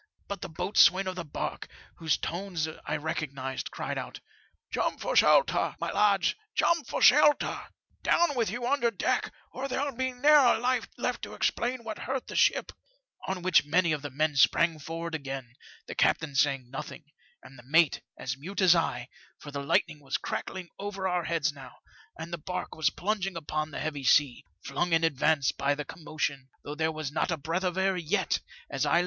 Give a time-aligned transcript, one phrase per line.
[0.27, 1.67] But the boatswain of the barque,
[1.97, 6.33] whose tones I recognized, cried out, * Jump for shelter, my lads!
[6.55, 7.67] jump for shelter!
[8.01, 11.99] Down with you under deck, or there'll be ne'er a life left to explain what
[11.99, 12.71] hurt the ship;'
[13.27, 15.53] on which many of the men sprang forward again,
[15.85, 17.03] the captain saying nothing,
[17.43, 19.07] and the mate as mute as I,
[19.37, 21.75] for the lightning was crackling over our heads now,
[22.17, 26.49] and the barque was plunging upon the heavy sea, flung in advance by the commotion,
[26.63, 26.77] though 82 FOUL OF A WATERSPOUT.
[26.79, 28.39] there was not a breath of air yet,
[28.71, 28.99] as I li?